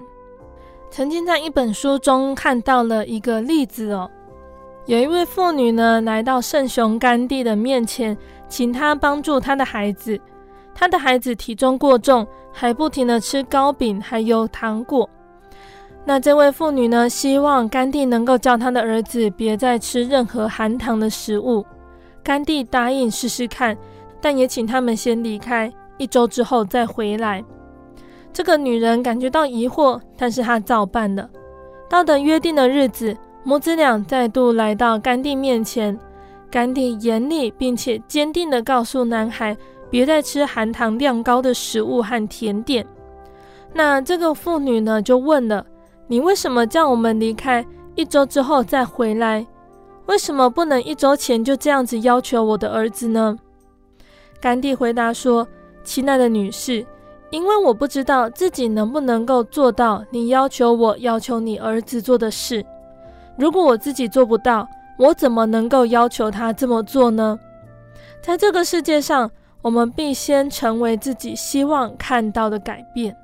[0.91, 4.07] 曾经在一本书中看到了一个例子哦，
[4.85, 8.15] 有一位妇女呢来到圣雄甘地的面前，
[8.47, 10.19] 请他帮助他的孩子。
[10.75, 15.09] 他的孩子体重过重，还不停地吃糕饼还有糖果。
[16.05, 21.65] 那这位妇女呢，希望甘地能够叫他的儿子别再吃任何含糖的食物。
[22.23, 23.77] 甘地答应试试看，
[24.21, 27.43] 但也请他们先离开，一周之后再回来。
[28.31, 31.29] 这个女人感觉到疑惑，但是她照办了。
[31.89, 35.97] 到了约定的日子，母子俩再度来到甘地面前。
[36.51, 39.55] 甘地严厉并且坚定地告诉男孩，
[39.89, 42.85] 别再吃含糖量高的食物和甜点。
[43.73, 45.63] 那这个妇女呢，就问了
[46.07, 47.63] ：“你为什么叫我们离开，
[47.93, 49.45] 一周之后再回来？”
[50.09, 53.37] 为什么不能一周前就这样子要求我的儿子呢？
[54.41, 55.47] 甘地回答说
[55.85, 56.83] ：“亲爱的女士，
[57.29, 62.65] 因为我不知道自己能不能够做到你要求我要求你儿子做的事。
[63.37, 67.39] 如果我自己做不到，我怎么能够要求他这么做呢？
[68.19, 69.29] 在这个世界上，
[69.61, 73.15] 我们必先成为自己希望看到的改变。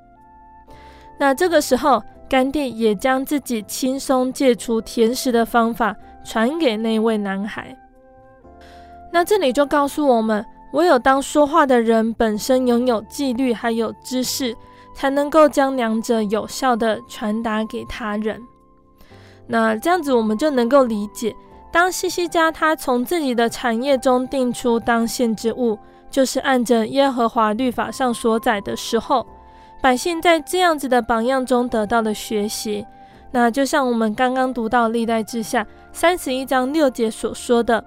[1.17, 5.95] 那这个时候，甘地也将自己轻松戒除甜食的方法。”
[6.26, 7.78] 传给那位男孩。
[9.13, 14.53] 那这里就告诉我们，唯有当说话的人本身拥有纪律还有知识，
[14.93, 18.41] 才能够将两者有效地传达给他人。
[19.47, 21.34] 那这样子，我们就能够理解，
[21.71, 25.78] 当西西家他从自己的产业中定出当献之物，
[26.09, 29.26] 就是按着耶和华律法上所载的时候，
[29.82, 32.86] 百姓在这样子的榜样中得到了学习。
[33.36, 37.83] 那就像我们刚刚读到历代志下三十一章六节所说的，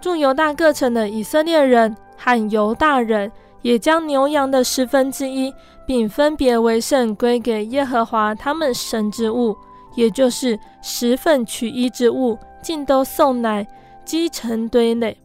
[0.00, 3.32] 住犹大各城的以色列人和犹大人，
[3.62, 5.52] 也将牛羊的十分之一，
[5.84, 9.56] 并分别为圣归给耶和华他们神之物，
[9.96, 13.66] 也就是十份取一之物，尽都送来
[14.04, 15.16] 积成堆垒。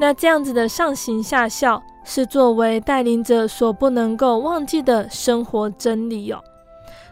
[0.00, 6.42] 那这样子的上行下效，是作为带领者所不能够忘记的生活真理哟、哦。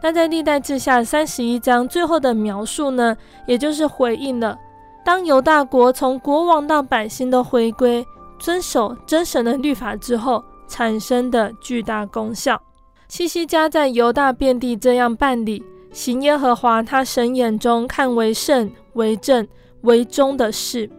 [0.04, 4.54] 那在历代志下三十一章最后的描述呢，也就是回应了
[5.02, 8.06] 当犹大国从国王到百姓都回归
[8.38, 12.60] 遵守真神的律法之后产生的巨大功效。
[13.08, 19.48] 西西家在犹大遍地这样办理，行耶和华他神眼中看为圣为正、
[19.84, 20.90] 为忠的事。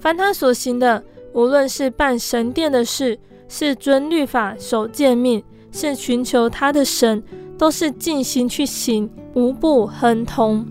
[0.00, 7.22] 凡他所行的，无论是办神殿的事，是遵律法、守诫命，是寻求他的神，
[7.58, 10.64] 都是尽心去行，无不亨通。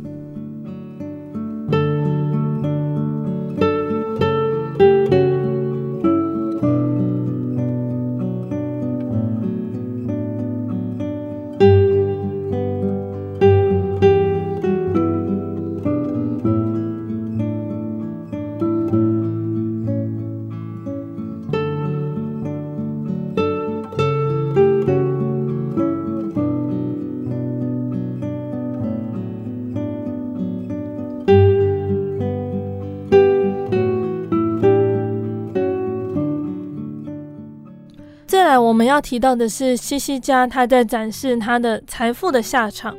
[39.02, 42.96] 提到的是西西家，他在展示他的财富的下场。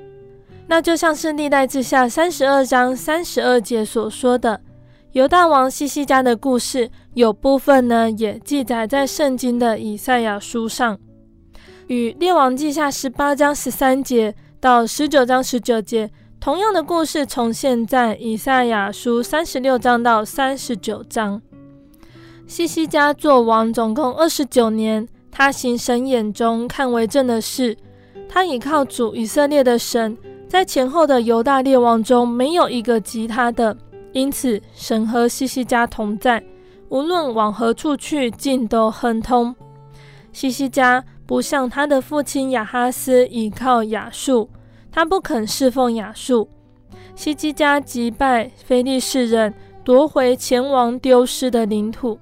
[0.67, 4.61] 那就像是历代志下三十二章三十二节所说的，
[5.13, 10.99] 犹大王西西家的故事，有部分呢也记载在圣经的以赛亚书上。
[11.89, 21.43] 与列王记下十八章十三节到十九章十九节同样的故事，重现在以赛亚书三十六章到三十九章。
[22.47, 25.07] 西西家做王总共二十九年。
[25.35, 27.77] 他行神眼中看为正的事，
[28.29, 30.17] 他倚靠主以色列的神，
[30.47, 33.77] 在前后的犹大列王中没有一个及他的，
[34.13, 36.45] 因此神和西西家同在，
[36.91, 39.57] 无论往何处去，尽都亨通。
[40.33, 44.51] 西西家不像他的父亲亚哈斯倚靠亚述，
[44.91, 46.49] 他不肯侍奉亚述。
[47.15, 49.53] 西西家击败非利士人，
[49.83, 52.19] 夺回前王丢失的领土。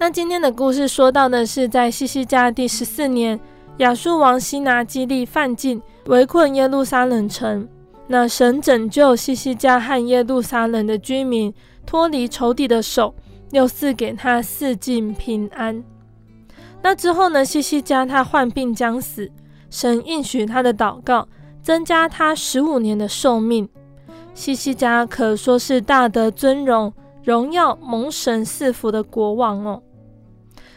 [0.00, 3.38] 那今天的故事说到的是，在西西家第十四年，
[3.76, 7.68] 亚述王西拿基立犯境，围困耶路撒冷城。
[8.06, 11.52] 那神拯救西西家和耶路撒冷的居民
[11.84, 13.14] 脱离仇敌的手，
[13.50, 15.84] 又赐给他四境平安。
[16.80, 19.30] 那之后呢，西西家他患病将死，
[19.68, 21.28] 神应许他的祷告，
[21.62, 23.68] 增加他十五年的寿命。
[24.32, 26.90] 西西家可说是大得尊荣、
[27.22, 29.82] 荣耀、蒙神赐福的国王哦。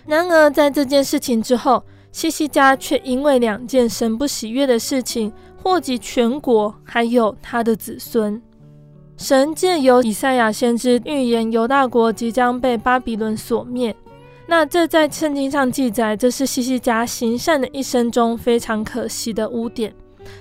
[0.05, 5.31] 然而，在这件事情之后，西西家却因为两件神不喜悦的事情，
[5.61, 8.41] 祸及全国，还有他的子孙。
[9.15, 13.95] 神借由以赛亚先知预言犹大国即将被巴比伦所灭。
[14.45, 19.93] 那这在圣经上记载，这是西西家行善的一生中非常可惜的污点。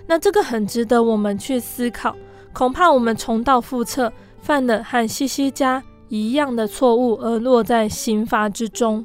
[0.06, 2.16] 那这个很值得我们去思考，
[2.52, 9.04] 恐怕我们重蹈覆辙，犯了和西西家一样的错误，而落在刑罚之中。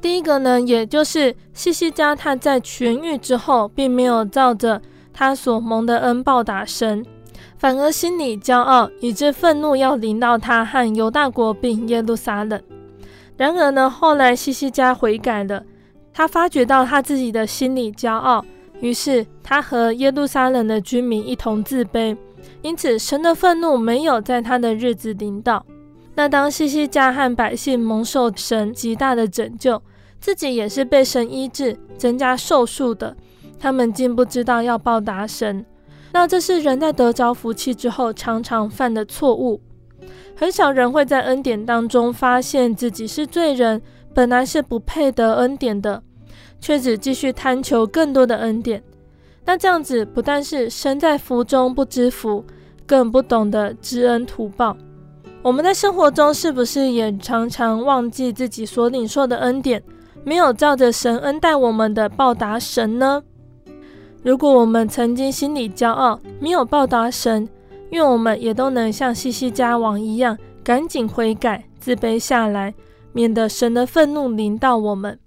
[0.00, 4.80] 第一个呢，也就是西西家他在痊愈之后，并没有照着
[5.12, 7.04] 他所蒙的恩报答神，
[7.56, 12.60] 反而心里骄傲，以致愤怒要临到他和犹大国并耶路撒冷。
[13.36, 15.64] 然而呢，后来西西家悔改了，
[16.12, 18.44] 他发觉到他自己的心里骄傲，
[18.80, 22.16] 于是他和耶路撒冷的居民一同自卑，
[22.62, 25.64] 因此神的愤怒没有在他的日子临到。
[26.18, 29.80] 那当西西家和百姓蒙受神极大的拯救，
[30.18, 33.16] 自己也是被神医治、增加寿数的，
[33.56, 35.64] 他们竟不知道要报答神。
[36.12, 39.60] 那这是人在得着福气之后常常犯的错误。
[40.34, 43.80] 很少人会在恩典当中发现自己是罪人，
[44.12, 46.02] 本来是不配得恩典的，
[46.60, 48.82] 却只继续贪求更多的恩典。
[49.44, 52.44] 那这样子不但是身在福中不知福，
[52.84, 54.76] 更不懂得知恩图报。
[55.48, 59.82] 我们在生活中是不是也常常忘记自己所领受的恩典，
[60.22, 63.22] 没有照着神恩待我们的报答神呢？
[64.22, 67.48] 如果我们曾经心里骄傲，没有报答神，
[67.92, 72.74] 愿我们也都能像西西家王一样，赶紧悔改，自卑下来，
[73.14, 75.18] 免得神的愤怒临到我们。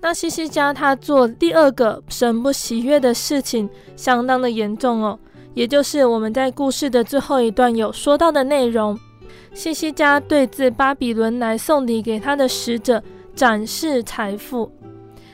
[0.00, 5.18] 那西西家他做第二个神不喜悦的事情，相当的严重哦，
[5.52, 8.98] 也就是我们在故事的最后一段有说到的内容。
[9.58, 13.02] 西西家对自巴比伦来送礼给他的使者
[13.34, 14.70] 展示财富。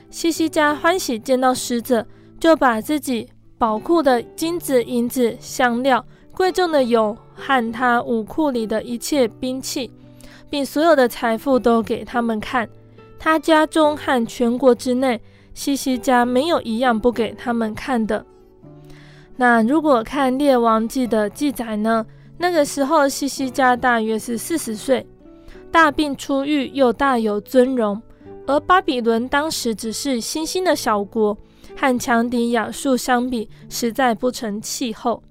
[0.09, 2.07] 西西家欢喜见到使者，
[2.41, 6.03] 就把自己宝库的金子、银子、香料、
[6.33, 9.91] 贵重的油和他武库里的一切兵器，
[10.49, 12.67] 并所有的财富都给他们看。
[13.19, 15.21] 他家中和全国之内，
[15.53, 18.25] 西西家没有一样不给他们看的。
[19.37, 22.07] 那如果看列王记的记载呢？
[22.45, 25.07] 那个时候，西西家大约是四十岁，
[25.73, 28.03] 大病初愈，又大有尊荣。
[28.47, 31.39] 而巴比伦当时只是新兴的小国，
[31.75, 35.23] 和强敌亚述相比，实在不成气候。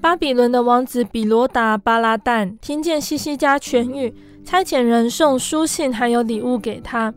[0.00, 7.12] 巴比伦的王子比罗达巴拉旦听见西西家痊愈，差遣人送书信还有礼物给他。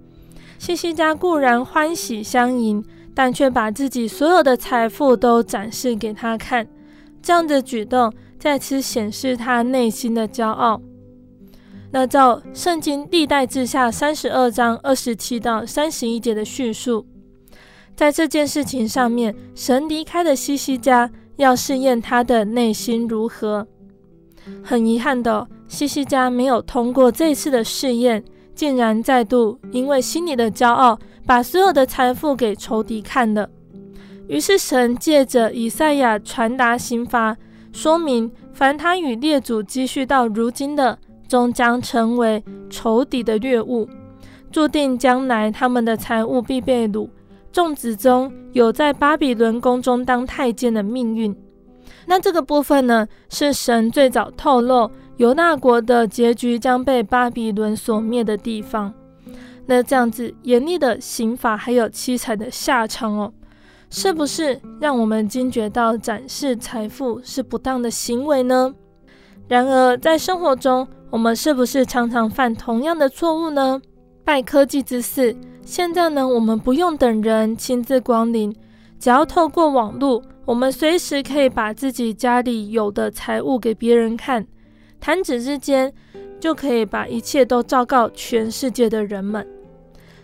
[0.60, 2.84] 西西家固然欢喜相迎，
[3.16, 6.68] 但却把自己所有的财富都展示给他看。
[7.22, 8.14] 这样的举动
[8.44, 10.82] 再次显示他内心的骄傲。
[11.94, 17.06] 那照圣经历代志下三十二章二十七到三十一节的叙述，
[17.96, 23.66] 在这件事情上面，神离开了西西家，要试验他的内心如何。
[24.62, 28.22] 很遗憾的，西西家没有通过这次的试验，
[28.54, 33.50] 竟然再度因为心里的骄傲，把所有的财富给仇敌看了。
[34.28, 37.38] 于是神借着以赛亚传达刑罚，
[37.74, 40.98] 说明凡他与列祖积蓄到如今的。
[41.26, 43.90] 终将成为仇敌的掠物，
[44.52, 47.10] 注定将来他们的财物必被掳。
[47.52, 51.36] 众子中有在巴比伦宫中当太监的命运。
[52.06, 58.94] 那这个部分呢，是神最早透露犹大国的结局将被巴比伦所灭的地方。
[59.66, 63.34] 那这样子严厉的刑罚还有凄惨的下场哦，
[63.96, 68.74] 是不是让我们惊觉到展示财富是不当的行为呢？
[69.48, 73.80] 然而在生活中，我们是不是常常犯同样的错误呢？
[74.24, 78.52] 拜科技之赐，现在呢，我们不用等人亲自光临，
[78.98, 84.44] 只要透过网络，我们随时可以把自己家里有的财物给别人看，
[85.00, 85.94] 弹指之间
[86.40, 89.48] 就可以把一切都昭告全世界的人们。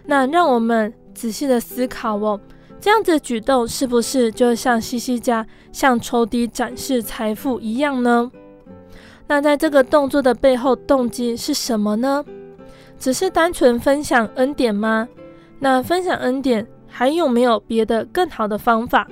[0.07, 2.41] 那让我们仔细的思考哦，
[2.81, 8.31] 这样子举动是不是就像西西家向仇敌展示财富一样呢？
[9.27, 12.23] 那在这个动作的背后动机是什么呢？
[12.97, 15.07] 只是单纯分享恩典吗？
[15.59, 19.07] 那分享恩典还有没有别的更好的方法？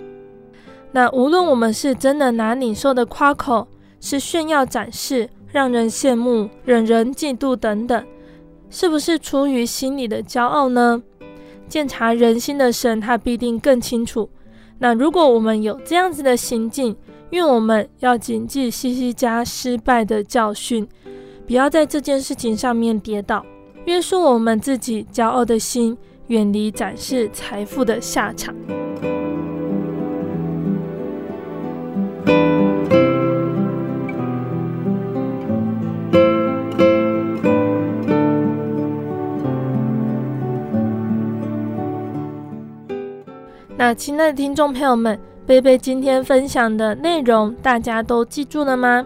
[0.94, 3.68] 那无论我们是真的拿领受的夸口，
[4.00, 8.06] 是炫耀展示，让人羡慕、惹人嫉妒等等，
[8.70, 11.04] 是不是出于心里的骄傲呢？
[11.68, 14.30] 鉴察人心的神，他必定更清楚。
[14.80, 16.96] 那如果我们有这样子的行径，
[17.32, 20.88] 愿我们要谨记西西家失败的教训，
[21.46, 23.46] 不要在这件事情上面跌倒，
[23.86, 25.98] 约束我们自己骄傲的心，
[26.28, 28.56] 远离展示财富的下场。
[43.80, 45.18] 那亲爱的听众朋友们。
[45.46, 49.06] 贝贝今天分享的内容，大家都记住了吗？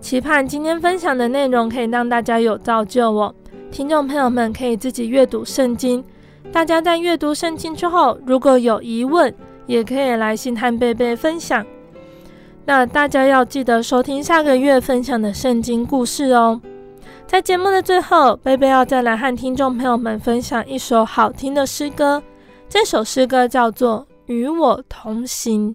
[0.00, 3.32] 期盼今天分享的内容可以让大家有造就哦。
[3.70, 6.02] 听众朋友们可以自己阅读圣经。
[6.50, 9.32] 大家在阅读圣经之后，如果有疑问，
[9.66, 11.64] 也可以来信和贝贝分享。
[12.64, 16.60] 那大家要记得收听下个月分享的圣经故事哦。
[17.28, 22.20] 在节目的最后，贝贝要再来和听众朋友们分享一首好听的诗歌。
[22.68, 24.06] 这首诗歌叫做。
[24.28, 25.74] 与我同行。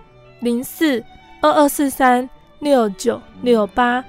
[0.41, 1.03] 零四。
[1.43, 2.29] 二二四三
[2.59, 4.05] 六九六八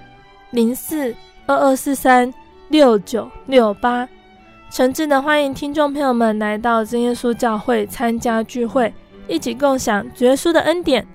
[0.51, 1.17] 零四
[1.47, 2.31] 二二四三
[2.69, 4.07] 六九六八，
[4.71, 8.93] 诚挚的欢迎听众朋友们来到真耶稣教会参加聚会，
[9.29, 11.07] 一起共享主耶稣的恩典。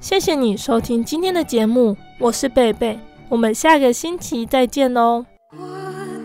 [0.00, 2.98] 谢谢你收听今天的节目，我是贝贝，
[3.28, 5.26] 我们下个星期再见喽。
[5.52, 5.66] 我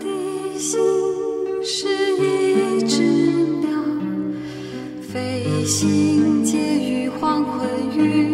[0.00, 0.80] 的心
[1.62, 1.86] 是
[2.16, 3.02] 一只
[3.60, 3.68] 鸟，
[5.02, 8.33] 飞行介于黄昏与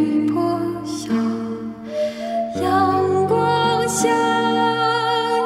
[4.02, 4.08] 向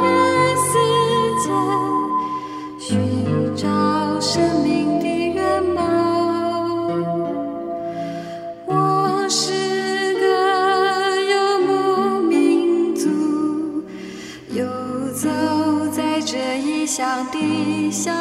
[0.01, 0.71] 人世
[1.43, 1.51] 间
[2.79, 3.67] 寻找
[4.21, 5.35] 生命的源
[5.75, 5.77] 泉
[8.67, 10.25] 我是个
[11.33, 11.35] 游
[11.67, 13.09] 牧民族
[14.51, 14.65] 游
[15.15, 15.29] 走
[15.91, 18.13] 在这异乡的小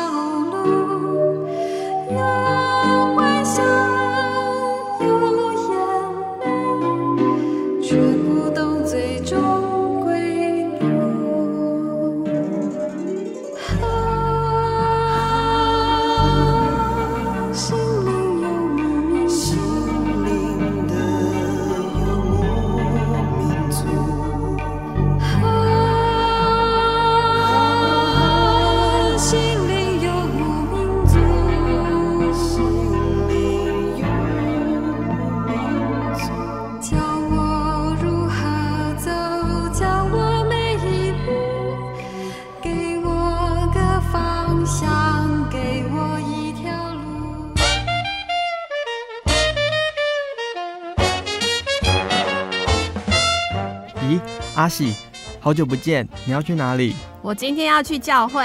[54.63, 54.95] 阿喜，
[55.41, 56.95] 好久不见，你要去哪里？
[57.21, 58.41] 我今天要去教会。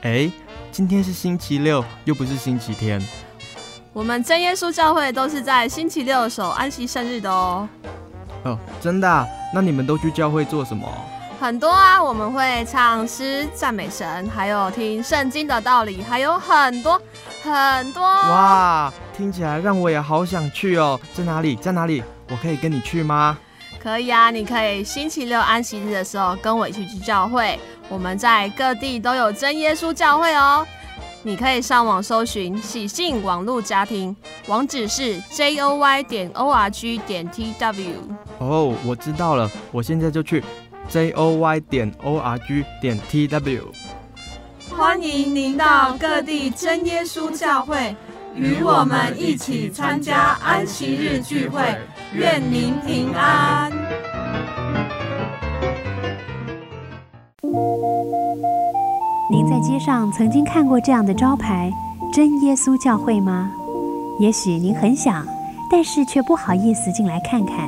[0.00, 0.28] 哎，
[0.72, 3.00] 今天是星期六，又不是星期天。
[3.92, 7.68] 我们真耶稣教会都是在星期六守安息生日的哦。
[8.42, 9.24] 哦，真的啊？
[9.54, 10.88] 那你们都去教会做什么？
[11.38, 17.00] 很多啊，我们会唱诗赞美神，还有听圣经的道理，还有很多
[17.44, 18.02] 很多。
[18.02, 20.98] 哇，听起来让我也好想去哦。
[21.14, 21.54] 在哪里？
[21.54, 22.02] 在哪里？
[22.30, 23.38] 我可以跟你去吗？
[23.82, 27.58] 可以啊，你可以星期六安息日的时候跟我一起去教会。
[27.88, 30.64] 我们在各地都有真耶稣教会哦。
[31.24, 34.14] 你可以上网搜寻喜信网络家庭，
[34.46, 37.90] 网址是 j o y 点 o r g 点 t w。
[38.38, 40.44] 哦，我知道了，我现在就去
[40.88, 43.72] j o y 点 o r g 点 t w。
[44.70, 47.96] 欢迎您到各地真耶稣教会。
[48.34, 51.62] 与我们一起参加安息日聚会，
[52.14, 53.72] 愿您平安。
[59.30, 61.72] 您在街上曾经看过这样的招牌
[62.12, 63.50] “真耶稣教会”吗？
[64.20, 65.26] 也许您很想，
[65.70, 67.66] 但是却不好意思进来看看。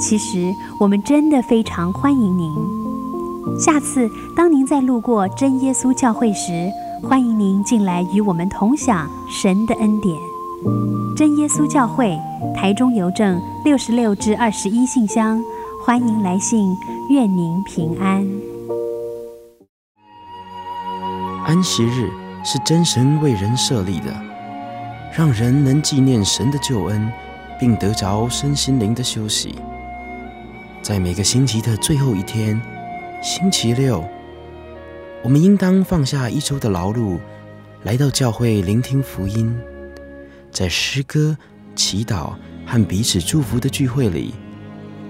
[0.00, 0.50] 其实
[0.80, 2.50] 我们真的非常欢迎您。
[3.60, 6.70] 下次当您再路过真耶稣教会时，
[7.02, 10.16] 欢迎您进来与我们同享神的恩典。
[11.16, 12.18] 真耶稣教会
[12.54, 15.44] 台中邮政六十六至二十一信箱，
[15.84, 16.74] 欢迎来信，
[17.10, 18.26] 愿您平安。
[21.44, 22.10] 安息日
[22.42, 24.06] 是真神为人设立的，
[25.14, 27.12] 让人能纪念神的救恩，
[27.60, 29.56] 并得着身心灵的休息。
[30.80, 32.58] 在每个星期的最后一天，
[33.22, 34.02] 星期六，
[35.22, 37.18] 我们应当放下一周的劳碌，
[37.82, 39.54] 来到教会聆听福音，
[40.50, 41.36] 在诗歌、
[41.76, 42.32] 祈祷
[42.70, 44.34] 和彼此祝福的聚会里，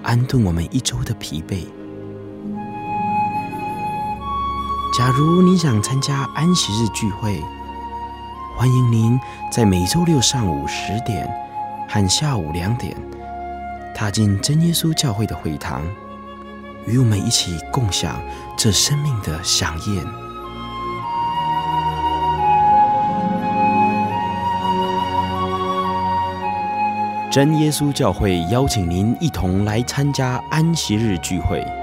[0.04, 1.66] 安顿我们一周的疲惫。
[4.96, 7.42] 假如你想参加安息日聚会，
[8.56, 9.18] 欢迎您
[9.50, 11.28] 在每周六上午十点
[11.88, 12.96] 和下午两点
[13.92, 15.82] 踏进真耶稣教会的会堂，
[16.86, 18.20] 与我们一起共享
[18.56, 20.27] 这生命的饗宴。
[27.30, 31.77] 真耶稣教会邀请您一同来参加安息日聚会。